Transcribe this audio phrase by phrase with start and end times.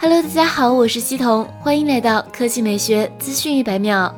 [0.00, 4.14] Hello，大家好，我是西彤，欢迎来到科技美学资讯一百秒。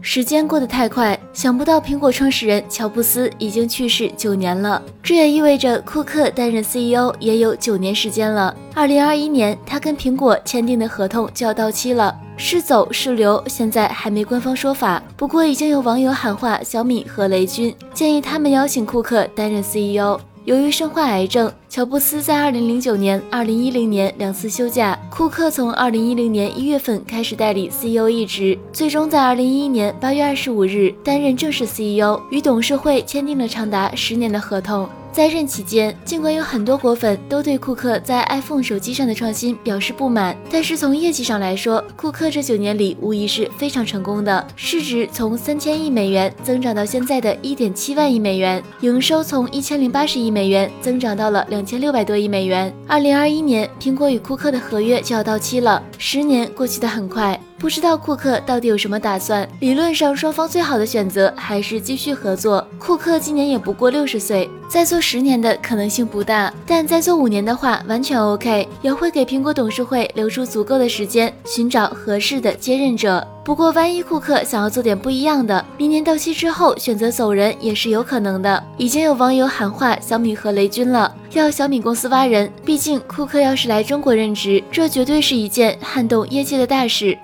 [0.00, 8.54] 时间过得太快，想不到苹果创始人乔布斯已经去世九年了，这也意味着库克担任 CEO 也有九年时间了。
[8.72, 15.02] 二零二一年，他跟苹果签订的合同就要到期了，是走是留，现在还没官方说法。
[15.16, 20.20] 不过，已经有网友喊话小米和雷军，建议他们邀请库克担任 CEO。
[20.46, 24.98] 由于身患癌症，乔布斯在2009年、2010年两次休假。
[25.10, 34.88] 库克从2010年1月份开始代理 CEO 一职，最终在2011年8月25日担任正式 CEO，与董事会签订了长达十年的合同。
[35.12, 44.46] 在任期间，尽管有很多果粉都对库克在 iPhone 手机上的创新表示不满，但是从业绩上来说，库克这九年里无疑是非常成功的。
[44.56, 52.72] 市值从三千亿美元增长到现在的一点七万亿美元，营收从一千零八十亿美元增长到了两千六百多亿美元。
[52.86, 57.38] 二零二一年，苹果与库克的合约就要到期了，十年过去的很快。
[57.60, 59.46] 不知道库克到底有什么打算？
[59.60, 62.66] 理论上，双方最好的选择还是继续合作。
[62.78, 73.28] 库克今年也不过六十岁，再做十年的可能性不大，但再做五年的话完全 OK，也会给苹果董事会留出足够的时间寻找合适的接任者。
[73.44, 78.64] 不过，万一库克想要做点不一样的，明年到期之后选择走人也是有可能的。
[78.78, 82.50] 已经有网友喊话小米和雷军了，要小米公司挖人。
[82.64, 87.18] 毕竟库克要是来中国任职，这绝对是一件撼动业界的大事。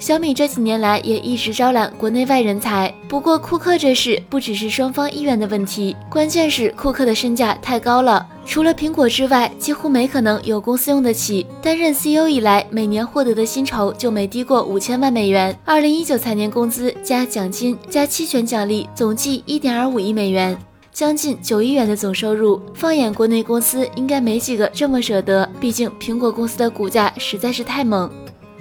[0.00, 11.46] 小米这几年来也一直招揽国内外人才，不过库克这事不只是双方意愿的问题，关键是库克的身价太高了，除了苹果之外，几乎没可能有公司用得起。
[11.60, 20.56] 担任 CEO 以来，每年获得的薪酬就没低过五千万美元，二零一九财年工资加奖金加期权奖励，总计一点二五亿美元，
[20.94, 22.58] 将近九亿元的总收入。
[22.72, 28.10] 放眼国内公司，应该没几个这么舍得，毕竟苹果公司的股价实在是太猛。